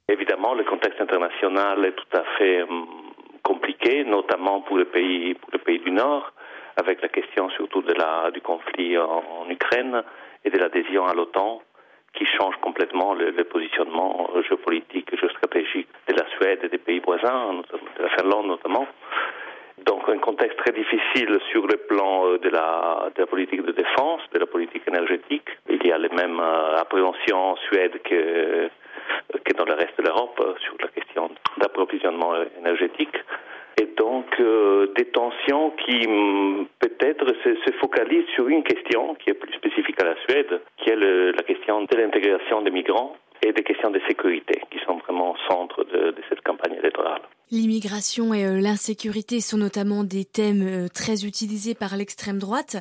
Évidemment, 0.08 0.54
le 0.54 0.64
contexte 0.64 1.00
international 1.00 1.84
est 1.84 1.92
tout 1.92 2.16
à 2.16 2.24
fait 2.36 2.62
hum, 2.62 2.86
compliqué, 3.42 4.04
notamment 4.04 4.60
pour 4.62 4.78
les 4.78 4.84
pays, 4.84 5.36
du 5.84 5.90
Nord, 5.90 6.32
avec 6.76 7.02
la 7.02 7.08
question 7.08 7.48
surtout 7.50 7.82
du 7.82 8.40
conflit 8.40 8.98
en, 8.98 9.48
Ukraine 9.48 10.02
et 10.44 10.50
de 10.50 10.58
l'adhésion 10.58 11.06
à 11.06 11.14
l'OTAN 11.14 11.62
qui 12.14 12.26
change 12.26 12.54
complètement 12.60 13.14
le, 13.14 13.30
le, 13.30 13.44
positionnement 13.44 14.30
géopolitique 14.46 15.12
et 15.12 15.16
géostratégique 15.16 15.88
de 16.08 16.14
la 16.14 16.24
Suède 16.36 16.60
et 16.62 16.68
des 16.68 16.78
pays 16.78 17.00
voisins, 17.00 17.62
de 17.98 18.02
la 18.02 18.08
Finlande 18.10 18.46
notamment. 18.46 18.86
Un 20.06 20.18
contexte 20.18 20.58
très 20.58 20.72
difficile 20.72 21.38
sur 21.50 21.66
le 21.66 21.76
plan 21.76 22.26
euh, 22.26 22.38
de 22.38 22.50
la, 22.50 23.10
politique 23.26 23.62
de 23.62 23.72
défense, 23.72 24.20
de 24.32 24.38
la 24.38 24.46
politique 24.46 24.82
énergétique. 24.86 25.48
Il 25.70 25.84
y 25.86 25.92
a 25.92 25.98
les 25.98 26.10
mêmes 26.10 26.40
euh, 26.40 26.76
appréhensions 26.76 27.52
en 27.52 27.56
Suède 27.56 28.00
que, 28.04 28.68
que 29.44 29.54
dans 29.56 29.64
le 29.64 29.72
reste 29.72 29.96
de 29.98 30.04
l'Europe 30.04 30.38
euh, 30.40 30.54
sur 30.60 30.74
la 30.82 30.88
question 30.88 31.30
d'approvisionnement 31.56 32.34
énergétique. 32.58 33.16
Et 33.80 33.86
donc 33.96 34.26
euh, 34.40 34.92
des 34.94 35.06
tensions 35.06 35.70
qui 35.70 36.06
mm, 36.06 36.66
peut-être 36.80 37.26
se, 37.42 37.54
se, 37.64 37.72
focalisent 37.80 38.28
sur 38.34 38.46
une 38.48 38.62
question 38.62 39.14
qui 39.14 39.30
est 39.30 39.34
plus 39.34 39.54
spécifique 39.54 40.00
à 40.02 40.04
la 40.04 40.16
Suède, 40.28 40.60
qui 40.76 40.90
est 40.90 40.96
la 40.96 41.42
question 41.42 41.82
de 41.82 41.96
l'intégration 41.96 42.60
des 42.60 42.70
migrants 42.70 43.16
et 43.42 43.52
des 43.52 43.62
questions 43.62 43.90
de 43.90 44.00
sécurité 44.06 44.60
qui 44.70 44.78
sont 44.84 44.98
vraiment 44.98 45.32
au 45.32 45.36
centre 45.50 45.82
de 45.84 46.14
cette 46.28 46.42
campagne 46.42 46.74
électorale. 46.74 47.22
L'immigration 47.50 48.32
et 48.32 48.46
euh, 48.46 48.60
l'insécurité 48.60 49.40
sont 49.40 49.58
notamment 49.58 50.02
des 50.02 50.24
thèmes 50.24 50.62
euh, 50.62 50.88
très 50.88 51.24
utilisés 51.26 51.74
par 51.74 51.96
l'extrême 51.96 52.38
droite. 52.38 52.76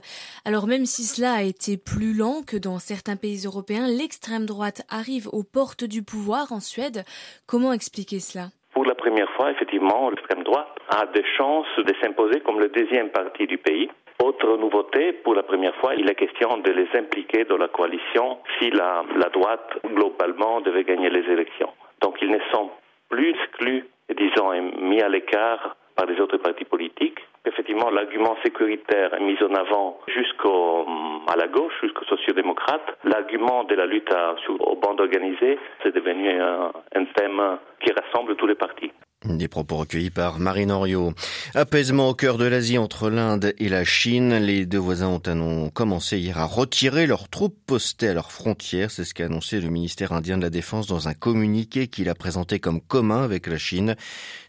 Alors 0.46 0.68
même 0.68 0.86
si 0.86 1.04
cela 1.04 1.34
a 1.34 1.44
été 1.44 1.78
plus 1.78 2.14
lent 2.14 2.42
que 2.48 2.56
dans 2.56 2.80
certains 2.80 3.18
pays 3.18 3.44
européens, 3.46 3.88
l'extrême 3.88 4.46
droite 4.46 4.84
arrive 4.90 5.28
aux 5.34 5.44
portes 5.44 5.84
du 5.84 6.02
pouvoir 6.02 6.54
en 6.54 6.62
Suède. 6.62 7.04
Comment 7.46 7.74
expliquer 7.74 8.20
cela? 8.20 8.48
Pour 8.74 8.86
la 8.86 8.96
première 8.96 9.30
fois, 9.36 9.52
effectivement, 9.52 10.10
l'extrême 10.10 10.44
droite 10.44 10.68
a 10.90 11.06
des 11.08 11.26
chances 11.38 11.68
de 11.78 11.94
s'imposer 12.02 12.40
comme 12.40 12.60
le 12.60 12.70
deuxième 12.70 13.10
parti 13.10 13.46
du 13.46 13.58
pays. 13.58 13.90
Autre 14.24 14.58
nouveauté, 14.58 15.12
pour 15.12 15.36
la 15.36 15.44
première 15.44 15.76
fois, 15.76 15.94
il 15.96 16.10
est 16.10 16.16
question 16.16 16.58
de 16.58 16.72
les 16.72 16.88
impliquer 16.98 17.46
dans 17.46 17.58
la 17.58 17.68
coalition 17.68 18.38
si 18.58 18.72
la, 18.72 19.04
droite, 19.34 19.78
globalement, 19.86 20.62
devait 20.62 20.86
gagner 20.86 21.10
les 21.10 21.30
élections. 21.32 21.70
Donc 22.02 22.18
ils 22.22 22.32
ne 22.32 22.40
sont 22.54 22.72
plus 23.14 23.30
exclus 23.30 23.86
disons, 24.10 24.54
est 24.54 24.62
mis 24.82 25.02
à 25.02 25.10
l'écart 25.10 25.76
par 25.96 26.06
les 26.06 26.20
autres 26.20 26.38
partis 26.38 26.66
politiques. 26.66 27.20
Effectivement, 27.46 27.90
l'argument 27.90 28.36
sécuritaire 28.44 29.14
est 29.14 29.20
mis 29.20 29.38
en 29.44 29.54
avant 29.54 30.00
jusqu'à 30.08 31.36
la 31.38 31.48
gauche, 31.48 31.74
jusqu'aux 31.82 32.06
sociodémocrates. 32.06 32.98
L'argument 33.04 33.64
de 33.66 33.76
la 33.76 33.86
lutte 33.86 34.14
aux 34.60 34.76
bandes 34.76 35.02
organisées, 35.02 35.60
c'est 35.84 35.94
devenu 35.94 36.42
un, 36.42 36.72
un 36.96 37.06
thème 37.16 37.42
qui 37.82 37.92
rassemble 37.94 38.36
tous 38.36 38.48
les 38.48 38.56
partis. 38.56 38.92
Des 39.26 39.48
propos 39.48 39.78
recueillis 39.78 40.10
par 40.10 40.40
Marine 40.40 40.70
Oriot. 40.70 41.14
Apaisement 41.56 42.10
au 42.10 42.14
cœur 42.14 42.38
de 42.38 42.44
l'Asie 42.44 42.78
entre 42.78 43.10
l'Inde 43.10 43.54
et 43.58 43.70
la 43.70 43.86
Chine. 43.86 44.36
Les 44.36 44.66
deux 44.66 44.78
voisins 44.78 45.08
ont 45.08 45.70
commencé 45.70 46.20
hier 46.20 46.38
à 46.38 46.44
retirer 46.44 47.08
leurs 47.08 47.30
troupes 47.30 47.58
postées 47.66 48.10
à 48.10 48.14
leurs 48.14 48.34
frontières. 48.34 48.92
C'est 48.92 49.06
ce 49.06 49.14
qu'a 49.14 49.28
annoncé 49.28 49.62
le 49.62 49.70
ministère 49.70 50.12
indien 50.12 50.38
de 50.38 50.42
la 50.42 50.50
Défense 50.50 50.88
dans 50.88 51.08
un 51.08 51.14
communiqué 51.14 51.88
qu'il 51.88 52.10
a 52.10 52.16
présenté 52.16 52.60
comme 52.60 52.82
commun 52.82 53.24
avec 53.24 53.48
la 53.48 53.58
Chine. 53.58 53.96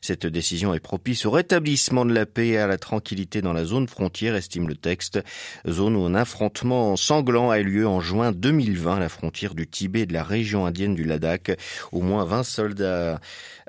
Cette 0.00 0.26
décision 0.26 0.74
est 0.74 0.80
propice 0.80 1.24
au 1.24 1.30
rétablissement 1.30 2.04
de 2.04 2.12
la 2.12 2.26
paix 2.26 2.48
et 2.48 2.58
à 2.58 2.66
la 2.66 2.76
tranquillité 2.76 3.42
dans 3.42 3.52
la 3.52 3.64
zone 3.64 3.86
frontière, 3.86 4.34
estime 4.34 4.66
le 4.66 4.74
texte. 4.74 5.20
Zone 5.68 5.94
où 5.94 6.04
un 6.04 6.16
affrontement 6.16 6.96
sanglant 6.96 7.50
a 7.50 7.60
eu 7.60 7.64
lieu 7.64 7.86
en 7.86 8.00
juin 8.00 8.32
2020 8.32 8.96
à 8.96 9.00
la 9.00 9.08
frontière 9.08 9.54
du 9.54 9.68
Tibet 9.68 10.00
et 10.00 10.06
de 10.06 10.12
la 10.12 10.24
région 10.24 10.66
indienne 10.66 10.96
du 10.96 11.04
Ladakh. 11.04 11.56
Au 11.92 12.00
moins 12.00 12.24
20 12.24 12.42
soldats 12.42 13.20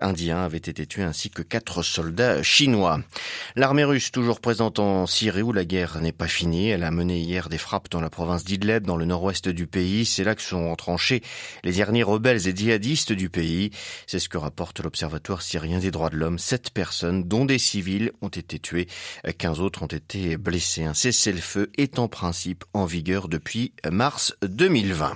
indiens 0.01 0.43
avaient 0.43 0.57
été 0.57 0.85
tués 0.85 0.94
ainsi 1.03 1.29
que 1.29 1.41
quatre 1.41 1.83
soldats 1.83 2.43
chinois. 2.43 2.99
L'armée 3.55 3.83
russe 3.83 4.11
toujours 4.11 4.39
présente 4.39 4.79
en 4.79 5.05
Syrie 5.05 5.41
où 5.41 5.53
la 5.53 5.65
guerre 5.65 5.99
n'est 6.01 6.11
pas 6.11 6.27
finie. 6.27 6.69
Elle 6.69 6.83
a 6.83 6.91
mené 6.91 7.19
hier 7.19 7.49
des 7.49 7.57
frappes 7.57 7.89
dans 7.89 8.01
la 8.01 8.09
province 8.09 8.43
d'Idleb 8.43 8.85
dans 8.85 8.97
le 8.97 9.05
nord-ouest 9.05 9.49
du 9.49 9.67
pays. 9.67 10.05
C'est 10.05 10.23
là 10.23 10.35
que 10.35 10.41
sont 10.41 10.71
retranchés 10.71 11.21
les 11.63 11.73
derniers 11.73 12.03
rebelles 12.03 12.47
et 12.47 12.55
djihadistes 12.55 13.13
du 13.13 13.29
pays. 13.29 13.71
C'est 14.07 14.19
ce 14.19 14.29
que 14.29 14.37
rapporte 14.37 14.81
l'Observatoire 14.81 15.41
syrien 15.41 15.79
des 15.79 15.91
droits 15.91 16.09
de 16.09 16.17
l'homme. 16.17 16.39
Sept 16.39 16.71
personnes, 16.71 17.23
dont 17.23 17.45
des 17.45 17.59
civils, 17.59 18.11
ont 18.21 18.29
été 18.29 18.59
tuées. 18.59 18.87
Quinze 19.37 19.59
autres 19.59 19.83
ont 19.83 19.87
été 19.87 20.37
blessés. 20.37 20.83
Un 20.83 20.93
cessez-le-feu 20.93 21.71
est 21.77 21.99
en 21.99 22.07
principe 22.07 22.63
en 22.73 22.85
vigueur 22.85 23.27
depuis 23.27 23.73
mars 23.91 24.35
2020. 24.43 25.13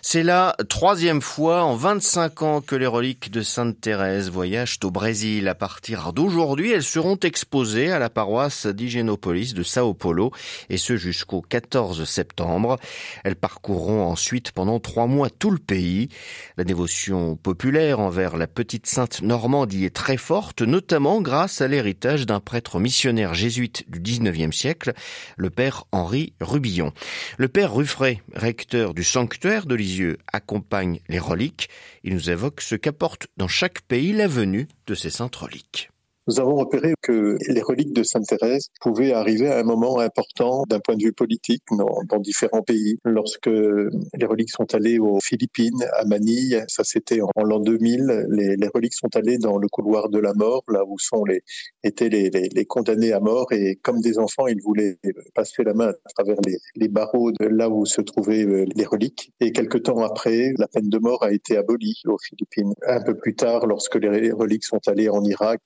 C'est 0.00 0.22
la 0.22 0.54
troisième 0.68 1.20
fois 1.20 1.64
en 1.64 1.74
25 1.74 2.42
ans 2.42 2.60
que 2.60 2.76
les 2.76 2.86
reliques 2.86 3.32
de 3.32 3.42
Sainte 3.42 3.80
Thérèse 3.80 4.30
voyagent 4.30 4.78
au 4.84 4.92
Brésil. 4.92 5.48
À 5.48 5.56
partir 5.56 6.12
d'aujourd'hui, 6.12 6.70
elles 6.70 6.84
seront 6.84 7.16
exposées 7.16 7.90
à 7.90 7.98
la 7.98 8.08
paroisse 8.08 8.66
d'Hygiénopolis 8.66 9.54
de 9.54 9.62
Sao 9.64 9.94
Paulo 9.94 10.30
et 10.70 10.76
ce 10.76 10.96
jusqu'au 10.96 11.42
14 11.42 12.04
septembre. 12.04 12.78
Elles 13.24 13.34
parcourront 13.34 14.06
ensuite 14.06 14.52
pendant 14.52 14.78
trois 14.78 15.08
mois 15.08 15.30
tout 15.30 15.50
le 15.50 15.58
pays. 15.58 16.08
La 16.56 16.64
dévotion 16.64 17.34
populaire 17.34 17.98
envers 17.98 18.36
la 18.36 18.46
petite 18.46 18.86
sainte 18.86 19.20
Normande 19.22 19.72
y 19.72 19.84
est 19.84 19.94
très 19.94 20.16
forte, 20.16 20.62
notamment 20.62 21.20
grâce 21.20 21.60
à 21.60 21.66
l'héritage 21.66 22.24
d'un 22.24 22.40
prêtre 22.40 22.78
missionnaire 22.78 23.34
jésuite 23.34 23.84
du 23.90 24.00
19e 24.00 24.52
siècle, 24.52 24.92
le 25.36 25.50
père 25.50 25.84
Henri 25.90 26.34
Rubillon. 26.40 26.92
Le 27.36 27.48
père 27.48 27.74
Ruffray, 27.74 28.22
recteur 28.32 28.94
du 28.94 29.02
sanctuaire 29.02 29.66
de 29.66 29.74
Lisieux, 29.88 30.18
accompagne 30.30 31.00
les 31.08 31.18
reliques. 31.18 31.70
Il 32.04 32.12
nous 32.12 32.28
évoque 32.28 32.60
ce 32.60 32.74
qu'apporte 32.74 33.28
dans 33.38 33.48
chaque 33.48 33.80
pays 33.80 34.12
la 34.12 34.26
venue 34.26 34.68
de 34.86 34.94
ces 34.94 35.08
saintes 35.08 35.36
reliques. 35.36 35.88
Nous 36.28 36.40
avons 36.40 36.56
repéré 36.56 36.92
que 37.00 37.38
les 37.48 37.62
reliques 37.62 37.94
de 37.94 38.02
Sainte 38.02 38.26
Thérèse 38.26 38.68
pouvaient 38.82 39.14
arriver 39.14 39.48
à 39.48 39.60
un 39.60 39.62
moment 39.62 39.98
important 39.98 40.64
d'un 40.68 40.78
point 40.78 40.94
de 40.94 41.02
vue 41.02 41.14
politique 41.14 41.62
dans, 41.70 42.18
différents 42.18 42.60
pays. 42.60 42.98
Lorsque 43.06 43.46
les 43.46 44.26
reliques 44.26 44.50
sont 44.50 44.74
allées 44.74 44.98
aux 44.98 45.20
Philippines, 45.20 45.82
à 45.94 46.04
Manille, 46.04 46.62
ça 46.68 46.84
c'était 46.84 47.22
en, 47.22 47.42
l'an 47.44 47.60
2000, 47.60 48.26
les, 48.28 48.68
reliques 48.74 48.92
sont 48.92 49.16
allées 49.16 49.38
dans 49.38 49.56
le 49.56 49.68
couloir 49.68 50.10
de 50.10 50.18
la 50.18 50.34
mort, 50.34 50.62
là 50.68 50.84
où 50.86 50.98
sont 50.98 51.24
les, 51.24 51.40
étaient 51.82 52.10
les, 52.10 52.64
condamnés 52.66 53.14
à 53.14 53.20
mort, 53.20 53.50
et 53.52 53.76
comme 53.76 54.02
des 54.02 54.18
enfants, 54.18 54.48
ils 54.48 54.60
voulaient 54.60 54.98
passer 55.34 55.64
la 55.64 55.72
main 55.72 55.88
à 55.88 56.10
travers 56.14 56.36
les, 56.76 56.88
barreaux 56.88 57.32
de 57.32 57.46
là 57.46 57.70
où 57.70 57.86
se 57.86 58.02
trouvaient 58.02 58.44
euh, 58.44 58.66
les 58.74 58.84
reliques. 58.84 59.32
Et 59.40 59.52
quelque 59.52 59.78
temps 59.78 60.02
après, 60.02 60.52
la 60.58 60.66
peine 60.68 60.90
de 60.90 60.98
mort 60.98 61.22
a 61.22 61.32
été 61.32 61.56
abolie 61.56 62.02
aux 62.06 62.18
Philippines. 62.18 62.74
Un 62.86 63.02
peu 63.02 63.16
plus 63.16 63.34
tard, 63.34 63.66
lorsque 63.66 63.94
les 63.94 64.30
reliques 64.30 64.64
sont 64.64 64.80
allées 64.88 65.08
en 65.08 65.24
Irak, 65.24 65.60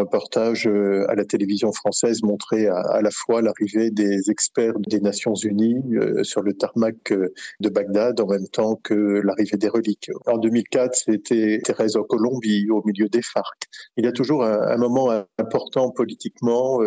reportage 0.00 0.66
euh, 0.66 1.04
à 1.08 1.14
la 1.14 1.24
télévision 1.24 1.72
française 1.72 2.22
montrait 2.22 2.66
à, 2.66 3.00
la 3.02 3.10
fois 3.10 3.42
l'arrivée 3.42 3.90
des 3.90 4.30
experts 4.30 4.78
des 4.80 5.00
Nations 5.00 5.34
Unies 5.34 5.82
euh, 5.94 6.24
sur 6.24 6.42
le 6.42 6.54
tarmac 6.54 7.12
euh, 7.12 7.32
de 7.60 7.68
Bagdad 7.68 8.20
en 8.20 8.26
même 8.26 8.48
temps 8.48 8.76
que 8.82 8.94
l'arrivée 8.94 9.56
des 9.56 9.68
reliques. 9.68 10.10
En 10.26 10.38
2004, 10.38 10.94
c'était 10.94 11.60
Thérèse 11.64 11.96
en 11.96 12.02
Colombie 12.02 12.68
au 12.70 12.82
milieu 12.84 13.08
des 13.08 13.22
FARC. 13.22 13.68
Il 13.96 14.04
y 14.04 14.08
a 14.08 14.12
toujours 14.12 14.44
un, 14.44 14.76
moment 14.76 15.24
important 15.38 15.90
politiquement, 15.90 16.80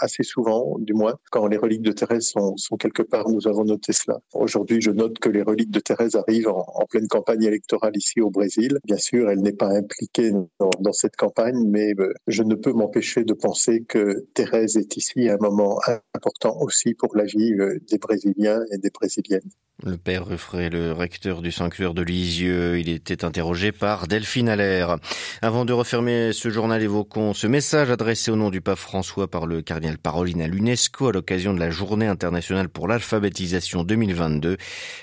assez 0.00 0.22
souvent 0.22 0.76
du 0.78 0.94
moins, 0.94 1.14
quand 1.30 1.46
les 1.46 1.56
reliques 1.56 1.82
de 1.82 1.92
Thérèse 1.92 2.30
sont, 2.30 2.76
quelque 2.78 3.02
part, 3.02 3.28
nous 3.28 3.46
avons 3.46 3.64
noté 3.64 3.92
cela. 3.92 4.18
Aujourd'hui, 4.32 4.80
je 4.80 4.90
note 4.90 5.18
que 5.18 5.28
les 5.28 5.42
reliques 5.42 5.70
de 5.70 5.80
Thérèse 5.80 6.14
arrivent 6.14 6.48
en, 6.48 6.86
pleine 6.88 7.08
campagne 7.08 7.42
électorale 7.44 7.96
ici 7.96 8.20
au 8.20 8.30
Brésil. 8.30 8.78
Bien 8.84 8.96
sûr, 8.96 9.30
elle 9.30 9.40
n'est 9.40 9.52
pas 9.52 9.68
impliquée 9.68 10.32
dans 10.80 10.92
cette 10.92 11.16
campagne, 11.16 11.66
mais 11.68 11.92
je 12.26 12.42
ne 12.42 12.53
ne 12.54 12.60
peut 12.60 12.72
m'empêcher 12.72 13.24
de 13.24 13.34
penser 13.34 13.84
que 13.86 14.26
Thérèse 14.34 14.76
est 14.76 14.96
ici 14.96 15.28
un 15.28 15.38
moment 15.38 15.80
important 16.14 16.56
aussi 16.60 16.94
pour 16.94 17.16
la 17.16 17.24
vie 17.24 17.52
euh, 17.54 17.78
des 17.90 17.98
Brésiliens 17.98 18.60
et 18.72 18.78
des 18.78 18.90
Brésiliennes. 18.90 19.50
Le 19.82 19.96
père 19.96 20.24
Ruffray, 20.26 20.70
le 20.70 20.92
recteur 20.92 21.42
du 21.42 21.50
sanctuaire 21.50 21.94
de 21.94 22.02
Lisieux, 22.02 22.78
il 22.78 22.88
était 22.88 23.24
interrogé 23.24 23.72
par 23.72 24.06
Delphine 24.06 24.48
Allaire. 24.48 24.98
Avant 25.42 25.64
de 25.64 25.72
refermer 25.72 26.32
ce 26.32 26.48
journal, 26.48 26.80
évoquons 26.80 27.34
ce 27.34 27.48
message 27.48 27.90
adressé 27.90 28.30
au 28.30 28.36
nom 28.36 28.50
du 28.50 28.60
pape 28.60 28.78
François 28.78 29.28
par 29.28 29.46
le 29.46 29.62
cardinal 29.62 29.98
Parolin 29.98 30.40
à 30.40 30.46
l'UNESCO 30.46 31.08
à 31.08 31.12
l'occasion 31.12 31.52
de 31.52 31.58
la 31.58 31.70
journée 31.70 32.06
internationale 32.06 32.68
pour 32.68 32.86
l'alphabétisation 32.86 33.82
2022. 33.82 34.56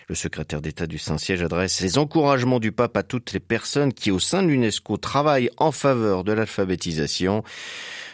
Le 0.08 0.15
secrétaire 0.15 0.62
d'État 0.62 0.88
du 0.88 0.98
Saint-Siège 0.98 1.43
adresse 1.43 1.81
les 1.81 1.98
encouragements 1.98 2.60
du 2.62 2.72
pape 2.72 2.96
à 2.96 3.03
toutes 3.03 3.34
les 3.34 3.41
personnes 3.41 3.91
qui, 3.91 4.10
au 4.10 4.20
sein 4.20 4.41
de 4.41 4.48
l'UNESCO, 4.48 4.96
travaillent 4.96 5.51
en 5.58 5.74
faveur 5.74 6.24
de 6.24 6.31
l'alphabétisation. 6.31 7.40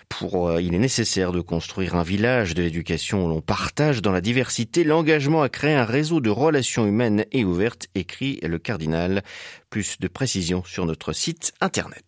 Pour, 0.09 0.47
euh, 0.47 0.61
il 0.61 0.73
est 0.73 0.79
nécessaire 0.79 1.31
de 1.31 1.41
construire 1.41 1.95
un 1.95 2.03
village 2.03 2.53
de 2.53 2.63
l'éducation 2.63 3.25
où 3.25 3.29
l'on 3.29 3.41
partage 3.41 4.01
dans 4.01 4.11
la 4.11 4.21
diversité 4.21 4.83
l'engagement 4.83 5.41
à 5.41 5.49
créer 5.49 5.75
un 5.75 5.85
réseau 5.85 6.21
de 6.21 6.29
relations 6.29 6.85
humaines 6.85 7.25
et 7.31 7.43
ouvertes, 7.43 7.87
écrit 7.93 8.39
le 8.41 8.57
cardinal. 8.57 9.23
Plus 9.69 9.99
de 9.99 10.07
précisions 10.07 10.63
sur 10.63 10.85
notre 10.85 11.11
site 11.11 11.53
internet. 11.59 12.05